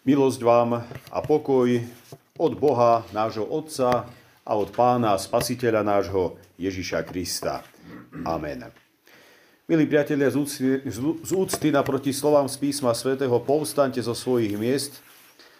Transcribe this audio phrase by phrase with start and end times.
[0.00, 0.80] Milosť vám
[1.12, 1.76] a pokoj
[2.40, 4.08] od Boha, nášho Otca
[4.48, 7.60] a od Pána Spasiteľa nášho Ježiša Krista.
[8.24, 8.64] Amen.
[9.68, 10.64] Milí priatelia, z úcty,
[11.20, 15.04] z úcty naproti slovám z písma svätého povstante zo svojich miest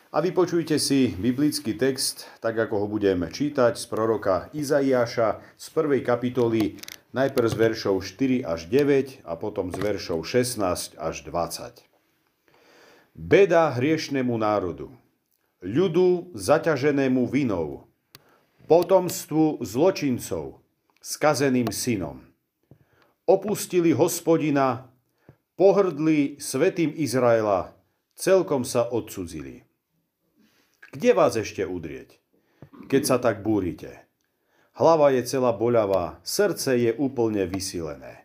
[0.09, 6.01] a vypočujte si biblický text, tak ako ho budem čítať z proroka Izaiáša z prvej
[6.01, 6.81] kapitoly,
[7.13, 11.90] najprv z veršov 4 až 9 a potom z veršov 16 až 20.
[13.21, 14.89] Beda hriešnemu národu,
[15.61, 17.85] ľudu zaťaženému vinou,
[18.65, 20.65] potomstvu zločincov,
[21.05, 22.25] skazeným synom.
[23.29, 24.89] Opustili hospodina,
[25.61, 27.77] pohrdli svetým Izraela,
[28.17, 29.69] celkom sa odsudzili.
[30.89, 32.17] Kde vás ešte udrieť,
[32.89, 34.01] keď sa tak búrite?
[34.73, 38.25] Hlava je celá boľavá, srdce je úplne vysilené.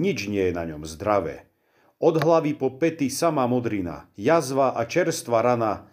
[0.00, 1.44] Nič nie je na ňom zdravé
[2.04, 5.88] od hlavy po pety sama modrina, jazva a čerstva rana,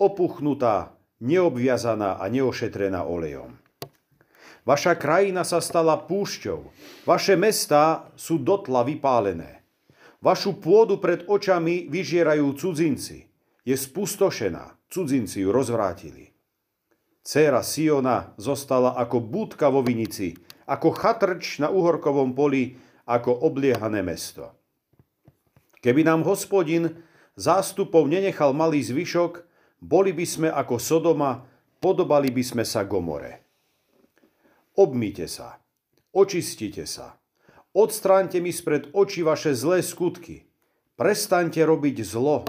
[0.00, 3.60] opuchnutá, neobviazaná a neošetrená olejom.
[4.64, 6.64] Vaša krajina sa stala púšťou,
[7.04, 9.60] vaše mestá sú dotla vypálené.
[10.24, 13.28] Vašu pôdu pred očami vyžierajú cudzinci.
[13.64, 16.32] Je spustošená, cudzinci ju rozvrátili.
[17.20, 20.32] Céra Siona zostala ako búdka vo vinici,
[20.64, 24.59] ako chatrč na uhorkovom poli, ako obliehané mesto.
[25.80, 27.00] Keby nám hospodin
[27.40, 29.48] zástupov nenechal malý zvyšok,
[29.80, 31.48] boli by sme ako Sodoma,
[31.80, 33.48] podobali by sme sa Gomore.
[34.76, 35.56] Obmite sa,
[36.12, 37.16] očistite sa,
[37.72, 40.44] odstráňte mi spred očí vaše zlé skutky,
[41.00, 42.44] prestaňte robiť zlo,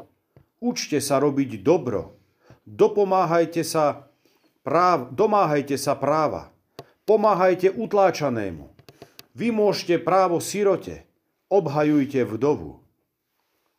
[0.59, 2.19] učte sa robiť dobro,
[2.67, 4.11] dopomáhajte sa
[4.59, 6.51] práv, domáhajte sa práva,
[7.07, 8.75] pomáhajte utláčanému,
[9.39, 11.07] vymôžte právo sirote,
[11.47, 12.80] obhajujte vdovu.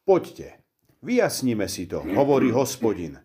[0.03, 0.59] Poďte,
[0.99, 3.23] vyjasníme si to, hovorí hospodin.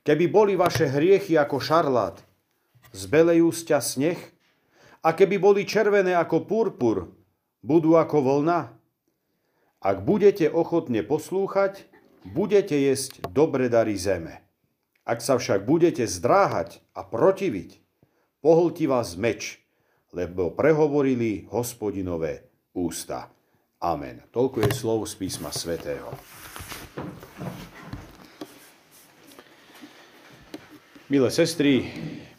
[0.00, 2.16] Keby boli vaše hriechy ako šarlát,
[2.96, 4.20] zbelejú sťa sneh?
[5.04, 7.12] A keby boli červené ako purpur,
[7.60, 8.72] budú ako vlna?
[9.84, 11.86] Ak budete ochotne poslúchať,
[12.34, 14.42] budete jesť dobre dary zeme.
[15.04, 17.78] Ak sa však budete zdráhať a protiviť,
[18.40, 19.60] pohltí vás meč,
[20.10, 23.30] lebo prehovorili hospodinové ústa.
[23.78, 24.26] Amen.
[24.34, 26.10] Toľko je slov z písma svätého.
[31.06, 31.86] Milé sestry,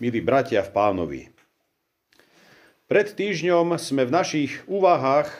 [0.03, 1.21] milí bratia v pánovi.
[2.91, 5.31] Pred týždňom sme v našich úvahách,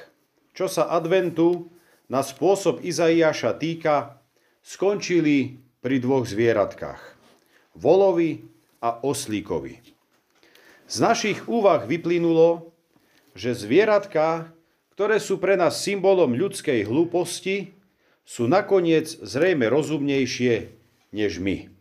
[0.56, 1.68] čo sa adventu
[2.08, 4.24] na spôsob Izaiáša týka,
[4.64, 7.20] skončili pri dvoch zvieratkách.
[7.76, 8.48] Volovi
[8.80, 9.84] a oslíkovi.
[10.88, 12.72] Z našich úvah vyplynulo,
[13.36, 14.56] že zvieratka
[15.00, 17.72] ktoré sú pre nás symbolom ľudskej hlúposti,
[18.28, 20.76] sú nakoniec zrejme rozumnejšie
[21.16, 21.72] než my.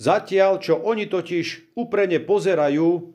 [0.00, 3.12] Zatiaľ, čo oni totiž uprene pozerajú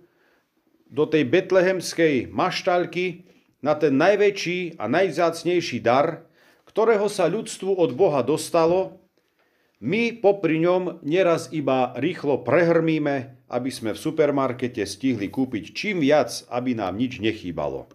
[0.85, 3.25] do tej betlehemskej maštalky
[3.65, 6.29] na ten najväčší a najvzácnejší dar,
[6.69, 9.01] ktorého sa ľudstvu od Boha dostalo,
[9.81, 16.45] my popri ňom neraz iba rýchlo prehrmíme, aby sme v supermarkete stihli kúpiť čím viac,
[16.53, 17.89] aby nám nič nechýbalo.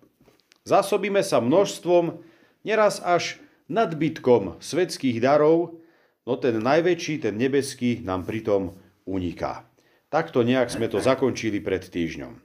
[0.67, 2.27] Zásobíme sa množstvom,
[2.67, 3.39] neraz až
[3.71, 5.79] nadbytkom svetských darov,
[6.27, 8.75] no ten najväčší, ten nebeský, nám pritom
[9.07, 9.63] uniká.
[10.11, 12.43] Takto nejak sme to zakončili pred týždňom.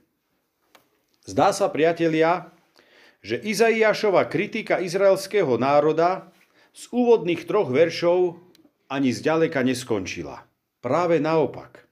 [1.25, 2.53] Zdá sa, priatelia,
[3.25, 6.29] že Izaiášova kritika izraelského národa
[6.73, 8.37] z úvodných troch veršov
[8.89, 10.45] ani zďaleka neskončila.
[10.81, 11.85] Práve naopak.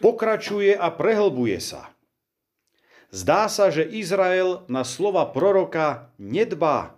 [0.00, 1.92] Pokračuje a prehlbuje sa.
[3.10, 6.94] Zdá sa, že Izrael na slova proroka nedbá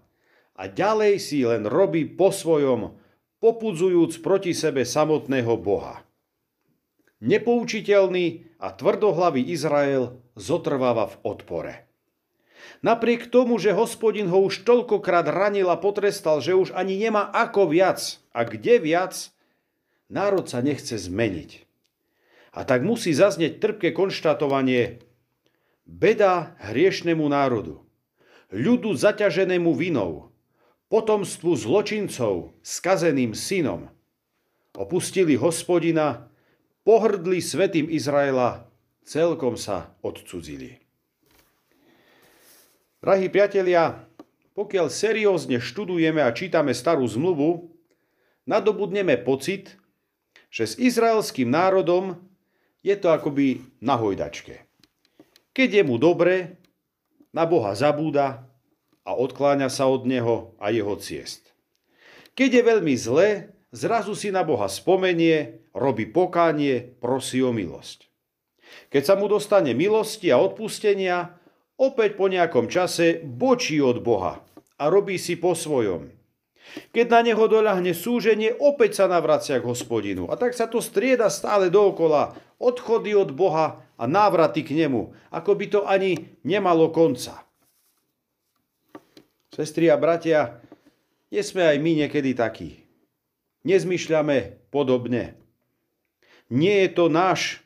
[0.53, 3.01] a ďalej si len robí po svojom,
[3.41, 6.05] popudzujúc proti sebe samotného Boha.
[7.25, 11.75] Nepoučiteľný a tvrdohlavý Izrael zotrváva v odpore.
[12.83, 17.73] Napriek tomu, že hospodin ho už toľkokrát ranil a potrestal, že už ani nemá ako
[17.73, 19.33] viac a kde viac,
[20.13, 21.67] národ sa nechce zmeniť.
[22.53, 25.01] A tak musí zaznieť trpké konštatovanie,
[25.83, 27.83] Beda hriešnemu národu,
[28.55, 30.31] ľudu zaťaženému vinou,
[30.87, 33.91] potomstvu zločincov, skazeným synom.
[34.79, 36.31] Opustili hospodina,
[36.87, 38.69] pohrdli svetým Izraela,
[39.03, 40.79] celkom sa odcudzili.
[43.03, 44.07] Drahí priatelia,
[44.55, 47.75] pokiaľ seriózne študujeme a čítame starú zmluvu,
[48.47, 49.75] nadobudneme pocit,
[50.53, 52.23] že s izraelským národom
[52.87, 54.72] je to akoby na hojdačke.
[55.53, 56.57] Keď je mu dobre,
[57.33, 58.49] na Boha zabúda
[59.05, 61.53] a odkláňa sa od Neho a jeho ciest.
[62.33, 68.09] Keď je veľmi zle zrazu si na Boha spomenie, robí pokánie, prosí o milosť.
[68.89, 71.37] Keď sa mu dostane milosti a odpustenia,
[71.77, 74.41] opäť po nejakom čase bočí od Boha
[74.81, 76.22] a robí si po svojom.
[76.93, 80.29] Keď na neho doľahne súženie, opäť sa navracia k hospodinu.
[80.33, 82.33] A tak sa to strieda stále dookola.
[82.57, 85.13] Odchody od Boha a návraty k nemu.
[85.31, 87.45] Ako by to ani nemalo konca.
[89.53, 90.65] Sestri a bratia,
[91.29, 92.85] nie sme aj my niekedy takí.
[93.69, 95.37] Nezmyšľame podobne.
[96.53, 97.62] Nie je to náš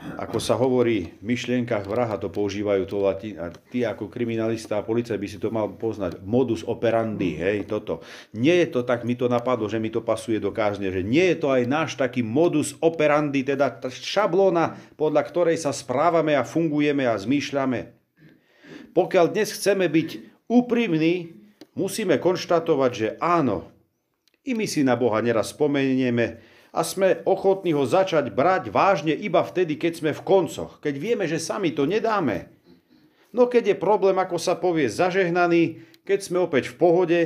[0.00, 3.14] ako sa hovorí v myšlienkach vraha, to používajú to a
[3.68, 6.24] ty ako kriminalista a policaj by si to mal poznať.
[6.24, 8.00] Modus operandi, hej, toto.
[8.32, 11.32] Nie je to tak, mi to napadlo, že mi to pasuje do kázne, že nie
[11.32, 17.04] je to aj náš taký modus operandi, teda šablóna, podľa ktorej sa správame a fungujeme
[17.04, 17.92] a zmýšľame.
[18.96, 20.08] Pokiaľ dnes chceme byť
[20.48, 21.36] úprimní,
[21.76, 23.68] musíme konštatovať, že áno,
[24.48, 29.42] i my si na Boha neraz spomenieme, a sme ochotní ho začať brať vážne iba
[29.42, 32.50] vtedy, keď sme v koncoch, keď vieme, že sami to nedáme.
[33.30, 37.20] No keď je problém, ako sa povie, zažehnaný, keď sme opäť v pohode,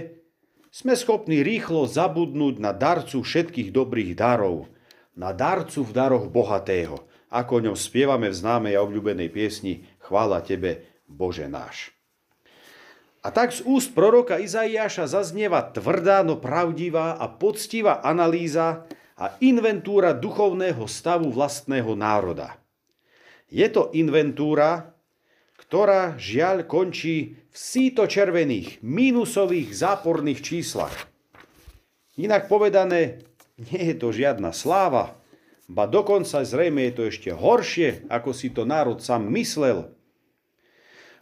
[0.75, 4.69] sme schopní rýchlo zabudnúť na darcu všetkých dobrých darov,
[5.14, 10.43] na darcu v daroch bohatého, ako o ňom spievame v známej a obľúbenej piesni Chvála
[10.43, 11.94] Tebe, Bože náš.
[13.25, 18.85] A tak z úst proroka Izaiáša zaznieva tvrdá, no pravdivá a poctivá analýza
[19.15, 22.59] a inventúra duchovného stavu vlastného národa.
[23.47, 24.95] Je to inventúra,
[25.55, 30.95] ktorá žiaľ končí v síto červených, mínusových, záporných číslach.
[32.19, 33.23] Inak povedané,
[33.55, 35.15] nie je to žiadna sláva,
[35.71, 39.95] ba dokonca zrejme je to ešte horšie, ako si to národ sám myslel.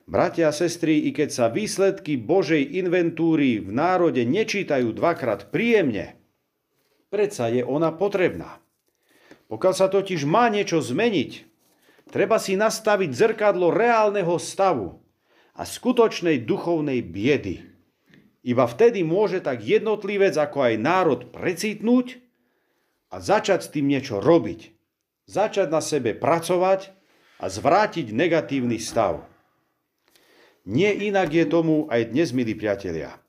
[0.09, 6.19] Bratia a sestry, i keď sa výsledky Božej inventúry v národe nečítajú dvakrát príjemne,
[7.13, 8.57] predsa je ona potrebná.
[9.53, 11.45] Pokiaľ sa totiž má niečo zmeniť,
[12.09, 14.97] treba si nastaviť zrkadlo reálneho stavu
[15.53, 17.69] a skutočnej duchovnej biedy.
[18.41, 22.17] Iba vtedy môže tak jednotlivec ako aj národ precitnúť
[23.13, 24.73] a začať s tým niečo robiť.
[25.29, 26.91] Začať na sebe pracovať
[27.39, 29.23] a zvrátiť negatívny stav.
[30.65, 33.23] Nie inak je tomu aj dnes, milí priatelia.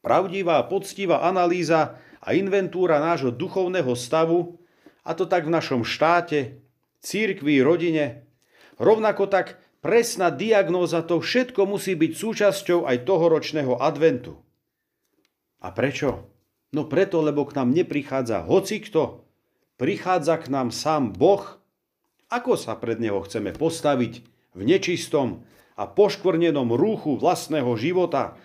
[0.00, 4.58] Pravdivá, poctivá analýza a inventúra nášho duchovného stavu,
[5.06, 6.60] a to tak v našom štáte,
[7.00, 8.28] církvi, rodine,
[8.76, 14.36] rovnako tak presná diagnóza, to všetko musí byť súčasťou aj tohoročného adventu.
[15.62, 16.30] A prečo?
[16.74, 19.24] No preto, lebo k nám neprichádza hocikto,
[19.80, 21.56] prichádza k nám sám Boh.
[22.28, 24.20] Ako sa pred Neho chceme postaviť
[24.52, 25.48] v nečistom
[25.78, 28.36] a poškvrnenom rúchu vlastného života,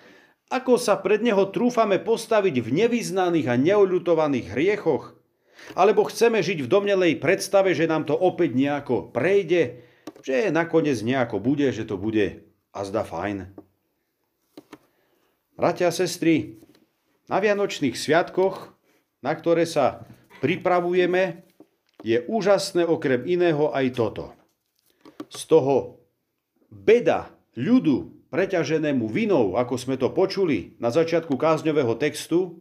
[0.53, 5.17] ako sa pred Neho trúfame postaviť v nevyznaných a neoľutovaných hriechoch?
[5.73, 9.81] Alebo chceme žiť v domnelej predstave, že nám to opäť nejako prejde,
[10.21, 13.49] že nakoniec nejako bude, že to bude a zda fajn.
[15.57, 16.61] Bratia a sestry,
[17.25, 18.73] na Vianočných sviatkoch,
[19.25, 20.05] na ktoré sa
[20.43, 21.47] pripravujeme,
[22.03, 24.25] je úžasné okrem iného aj toto.
[25.31, 26.03] Z toho
[26.67, 32.57] beda ľudu preťaženému vinou, ako sme to počuli na začiatku kázňového textu,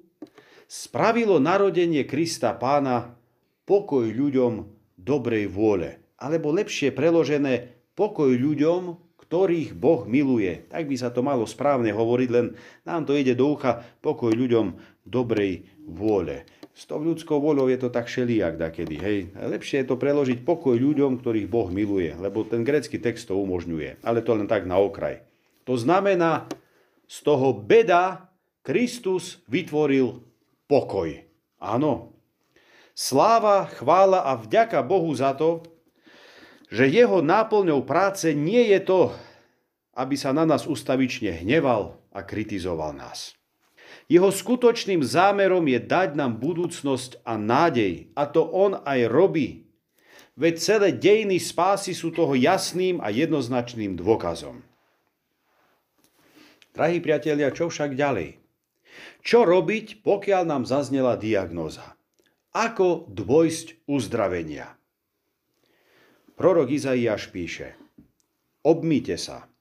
[0.69, 3.17] spravilo narodenie Krista pána
[3.65, 4.69] pokoj ľuďom
[5.01, 5.97] dobrej vôle.
[6.21, 10.69] Alebo lepšie preložené pokoj ľuďom, ktorých Boh miluje.
[10.69, 12.53] Tak by sa to malo správne hovoriť, len
[12.85, 14.77] nám to ide do ucha pokoj ľuďom
[15.09, 16.45] dobrej vôle.
[16.77, 19.19] S tou ľudskou voľou je to tak šeliak dakedy, hej.
[19.33, 24.05] Lepšie je to preložiť pokoj ľuďom, ktorých Boh miluje, lebo ten grecký text to umožňuje.
[24.05, 25.32] Ale to len tak na okraj.
[25.65, 26.51] To znamená,
[27.07, 28.31] z toho beda
[28.63, 30.23] Kristus vytvoril
[30.71, 31.13] pokoj.
[31.61, 32.17] Áno.
[32.93, 35.65] Sláva, chvála a vďaka Bohu za to,
[36.73, 39.01] že jeho náplňou práce nie je to,
[39.93, 43.37] aby sa na nás ustavične hneval a kritizoval nás.
[44.09, 48.13] Jeho skutočným zámerom je dať nám budúcnosť a nádej.
[48.17, 49.69] A to on aj robí.
[50.33, 54.65] Veď celé dejiny spásy sú toho jasným a jednoznačným dôkazom.
[56.73, 58.41] Drahí priatelia, čo však ďalej?
[59.21, 62.01] Čo robiť, pokiaľ nám zaznela diagnóza?
[62.57, 64.73] Ako dôjsť uzdravenia?
[66.33, 67.77] Prorok Izaiáš píše,
[68.65, 69.53] obmite sa,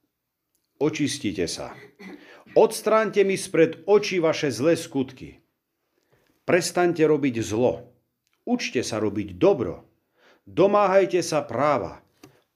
[0.79, 1.75] očistite sa,
[2.55, 5.43] odstránte mi spred očí vaše zlé skutky,
[6.47, 7.91] prestaňte robiť zlo,
[8.47, 9.83] učte sa robiť dobro,
[10.47, 11.99] domáhajte sa práva,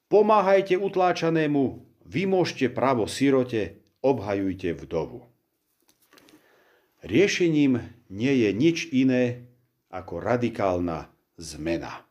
[0.07, 5.25] pomáhajte utláčanému, vymôžte právo sirote, obhajujte vdovu.
[7.01, 7.81] Riešením
[8.13, 9.49] nie je nič iné
[9.89, 11.09] ako radikálna
[11.41, 12.05] zmena.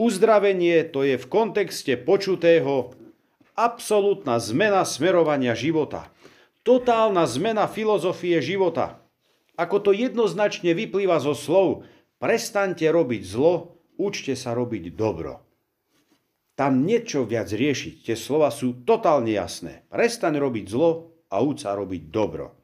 [0.00, 2.96] Uzdravenie to je v kontexte počutého
[3.58, 6.08] absolútna zmena smerovania života.
[6.62, 9.02] Totálna zmena filozofie života.
[9.58, 11.82] Ako to jednoznačne vyplýva zo slov
[12.22, 15.47] prestaňte robiť zlo, učte sa robiť dobro.
[16.58, 18.02] Tam niečo viac riešiť.
[18.02, 19.86] Tie slova sú totálne jasné.
[19.94, 22.58] Prestaň robiť zlo a uč robiť dobro.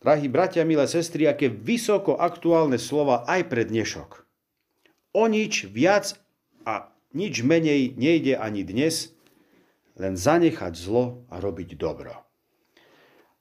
[0.00, 4.24] Drahí bratia, milé sestry, aké vysoko aktuálne slova aj pre dnešok.
[5.12, 6.16] O nič viac
[6.64, 9.12] a nič menej nejde ani dnes,
[10.00, 12.16] len zanechať zlo a robiť dobro.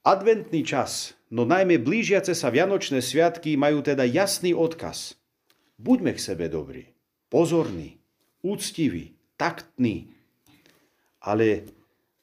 [0.04, 5.16] Adventný čas, no najmä blížiace sa Vianočné sviatky majú teda jasný odkaz.
[5.80, 6.92] Buďme k sebe dobrí,
[7.32, 7.99] pozorní,
[8.42, 10.12] úctiví, taktní,
[11.20, 11.68] ale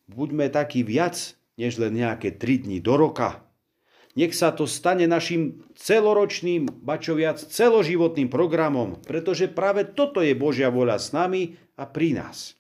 [0.09, 3.47] buďme takí viac, než len nejaké tri dni do roka,
[4.17, 10.97] nech sa to stane našim celoročným, viac celoživotným programom, pretože práve toto je Božia voľa
[10.97, 12.57] s nami a pri nás.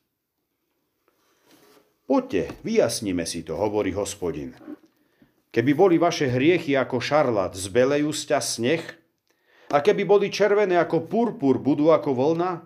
[2.04, 4.52] Poďte, vyjasníme si to, hovorí hospodin.
[5.50, 8.84] Keby boli vaše hriechy ako šarlat, zbelejú sťa sneh,
[9.66, 12.62] a keby boli červené ako purpur, budú ako vlna?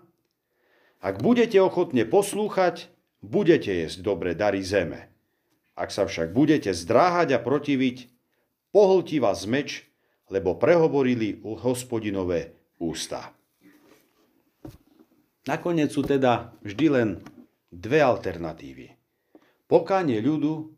[1.01, 2.93] Ak budete ochotne poslúchať,
[3.25, 5.09] budete jesť dobre dary zeme.
[5.73, 8.05] Ak sa však budete zdráhať a protiviť,
[8.69, 9.89] pohltí vás meč,
[10.29, 13.33] lebo prehovorili hospodinové ústa.
[15.49, 17.09] Nakoniec sú teda vždy len
[17.73, 18.93] dve alternatívy.
[19.65, 20.69] Pokánie ľudu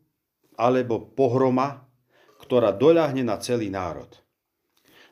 [0.56, 1.84] alebo pohroma,
[2.40, 4.08] ktorá doľahne na celý národ.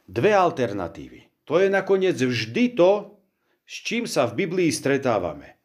[0.09, 1.45] Dve alternatívy.
[1.45, 3.12] To je nakoniec vždy to,
[3.73, 5.57] s čím sa v Biblii stretávame.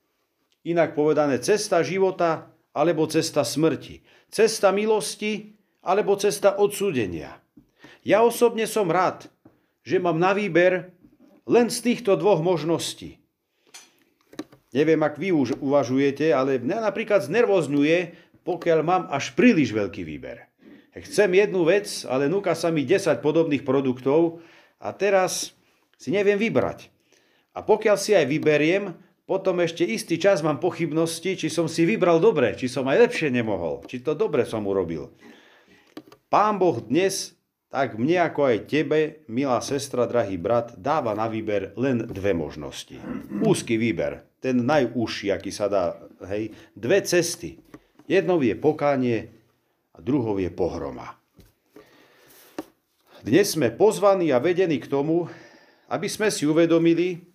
[0.64, 4.00] Inak povedané cesta života alebo cesta smrti.
[4.32, 5.52] Cesta milosti
[5.84, 7.36] alebo cesta odsúdenia.
[8.08, 9.28] Ja osobne som rád,
[9.84, 10.96] že mám na výber
[11.44, 13.20] len z týchto dvoch možností.
[14.72, 18.16] Neviem, ak vy už uvažujete, ale mňa napríklad znervozňuje,
[18.48, 20.48] pokiaľ mám až príliš veľký výber.
[20.96, 24.40] Chcem jednu vec, ale núka sa mi 10 podobných produktov
[24.80, 25.52] a teraz
[26.00, 26.97] si neviem vybrať.
[27.58, 28.94] A pokiaľ si aj vyberiem,
[29.26, 33.34] potom ešte istý čas mám pochybnosti, či som si vybral dobre, či som aj lepšie
[33.34, 35.10] nemohol, či to dobre som urobil.
[36.30, 37.34] Pán Boh dnes,
[37.74, 42.96] tak mne ako aj tebe, milá sestra, drahý brat, dáva na výber len dve možnosti.
[43.42, 45.98] Úzky výber, ten najúžší, aký sa dá,
[46.30, 47.58] hej, dve cesty.
[48.06, 49.34] Jednou je pokánie
[49.92, 51.18] a druhou je pohroma.
[53.26, 55.28] Dnes sme pozvaní a vedení k tomu,
[55.92, 57.28] aby sme si uvedomili,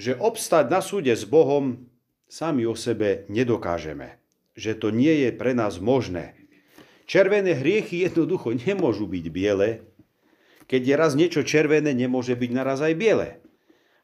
[0.00, 1.84] že obstať na súde s Bohom
[2.24, 4.16] sami o sebe nedokážeme.
[4.56, 6.40] Že to nie je pre nás možné.
[7.04, 9.84] Červené hriechy jednoducho nemôžu byť biele.
[10.64, 13.28] Keď je raz niečo červené, nemôže byť naraz aj biele.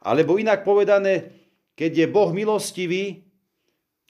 [0.05, 1.33] Alebo inak povedané,
[1.81, 3.25] keď je Boh milostivý,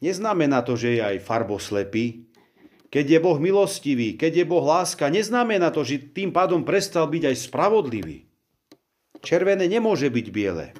[0.02, 2.26] neznamená to, že je aj farboslepý.
[2.90, 7.23] Keď je Boh milostivý, keď je Boh láska, neznamená to, že tým pádom prestal byť
[7.31, 8.26] aj spravodlivý.
[9.21, 10.73] Červené nemôže byť biele.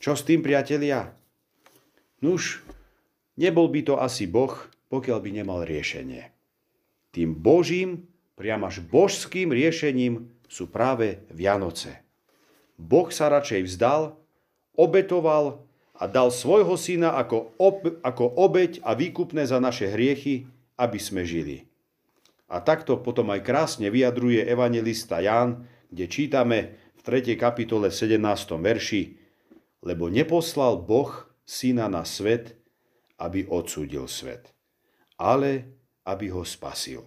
[0.00, 1.12] Čo s tým, priatelia?
[2.24, 2.64] Nuž,
[3.36, 4.56] nebol by to asi Boh,
[4.88, 6.32] pokiaľ by nemal riešenie.
[7.12, 12.00] Tým božím, priam až božským riešením sú práve Vianoce.
[12.80, 14.16] Boh sa radšej vzdal,
[14.72, 20.48] obetoval a dal svojho syna ako, ob, ako obeď a výkupné za naše hriechy,
[20.80, 21.68] aby sme žili.
[22.48, 26.58] A takto potom aj krásne vyjadruje evangelista Ján, kde čítame
[26.96, 27.36] v 3.
[27.36, 28.16] kapitole v 17.
[28.64, 29.19] verši,
[29.80, 32.56] lebo neposlal Boh syna na svet,
[33.20, 34.52] aby odsúdil svet,
[35.20, 35.76] ale
[36.08, 37.04] aby ho spasil.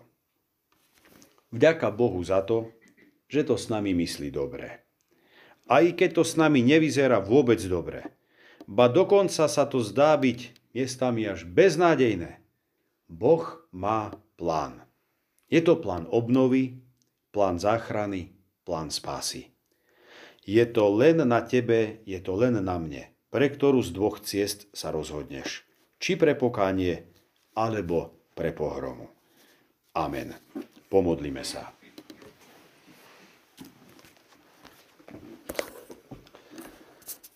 [1.54, 2.74] Vďaka Bohu za to,
[3.30, 4.86] že to s nami myslí dobre.
[5.70, 8.04] Aj keď to s nami nevyzerá vôbec dobre,
[8.66, 12.42] ba dokonca sa to zdá byť miestami až beznádejné,
[13.06, 14.82] Boh má plán.
[15.46, 16.82] Je to plán obnovy,
[17.30, 18.34] plán záchrany,
[18.66, 19.53] plán spásy.
[20.44, 24.68] Je to len na tebe, je to len na mne, pre ktorú z dvoch ciest
[24.76, 25.64] sa rozhodneš.
[26.04, 27.08] Či pre pokánie,
[27.56, 29.08] alebo pre pohromu.
[29.96, 30.36] Amen.
[30.92, 31.72] Pomodlíme sa.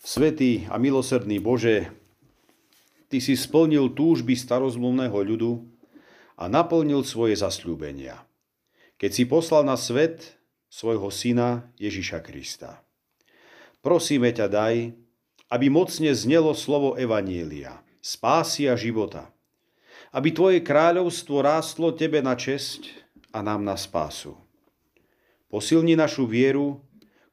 [0.03, 1.91] Svetý a milosrdný Bože,
[3.07, 5.63] Ty si splnil túžby starozmluvného ľudu
[6.35, 8.19] a naplnil svoje zasľúbenia,
[8.99, 10.35] keď si poslal na svet
[10.67, 12.86] svojho syna Ježiša Krista.
[13.81, 14.75] Prosíme ťa daj,
[15.47, 19.31] aby mocne znelo slovo Evanielia, spásia života–
[20.15, 22.89] aby Tvoje kráľovstvo rástlo Tebe na česť
[23.35, 24.39] a nám na spásu.
[25.51, 26.83] Posilni našu vieru,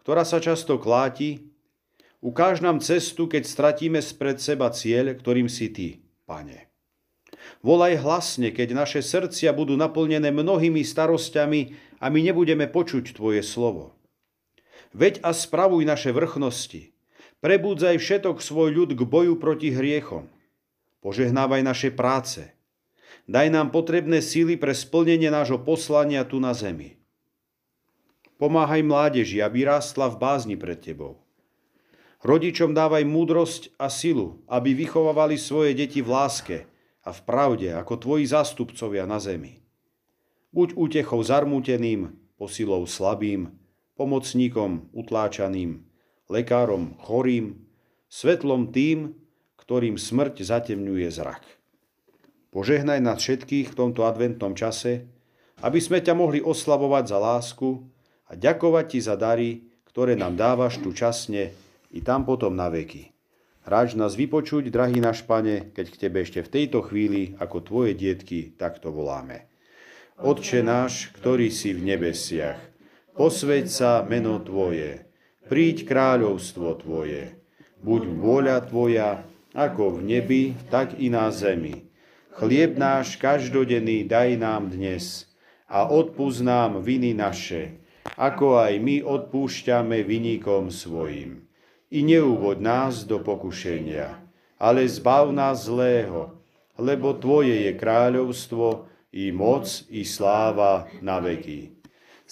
[0.02, 1.50] ktorá sa často kláti.
[2.24, 5.88] Ukáž nám cestu, keď stratíme spred seba cieľ, ktorým si Ty,
[6.24, 6.72] Pane.
[7.60, 11.60] Volaj hlasne, keď naše srdcia budú naplnené mnohými starosťami
[12.00, 13.92] a my nebudeme počuť Tvoje slovo.
[14.94, 16.94] Veď a spravuj naše vrchnosti.
[17.42, 20.30] Prebúdzaj všetok svoj ľud k boju proti hriechom.
[21.02, 22.54] Požehnávaj naše práce.
[23.26, 26.96] Daj nám potrebné síly pre splnenie nášho poslania tu na zemi.
[28.38, 31.24] Pomáhaj mládeži, aby rástla v bázni pred Tebou.
[32.24, 36.56] Rodičom dávaj múdrosť a silu, aby vychovávali svoje deti v láske
[37.04, 39.60] a v pravde ako Tvoji zástupcovia na zemi.
[40.54, 43.52] Buď útechou zarmúteným, posilou slabým,
[43.94, 45.82] pomocníkom utláčaným,
[46.30, 47.66] lekárom chorým,
[48.10, 49.14] svetlom tým,
[49.58, 51.42] ktorým smrť zatemňuje zrak.
[52.54, 55.10] Požehnaj nás všetkých v tomto adventnom čase,
[55.62, 57.70] aby sme ťa mohli oslavovať za lásku,
[58.30, 59.50] a ďakovať ti za dary,
[59.86, 61.52] ktoré nám dávaš tu časne
[61.92, 63.12] i tam potom na veky.
[63.64, 67.96] Ráč nás vypočuť, drahý náš pane, keď k tebe ešte v tejto chvíli, ako tvoje
[67.96, 69.48] dietky, takto voláme.
[70.20, 72.60] Otče náš, ktorý si v nebesiach,
[73.14, 75.06] posveď sa meno Tvoje,
[75.46, 77.38] príď kráľovstvo Tvoje,
[77.80, 79.22] buď vôľa Tvoja,
[79.54, 81.86] ako v nebi, tak i na zemi.
[82.34, 85.30] Chlieb náš každodenný daj nám dnes
[85.70, 87.78] a odpúsť nám viny naše,
[88.18, 91.46] ako aj my odpúšťame vynikom svojim.
[91.94, 94.18] I neúvod nás do pokušenia,
[94.58, 96.34] ale zbav nás zlého,
[96.74, 101.73] lebo Tvoje je kráľovstvo, i moc, i sláva na veky.